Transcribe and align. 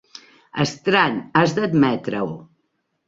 Estrany, 0.63 1.19
has 1.41 1.55
d'admetre-ho. 1.59 2.29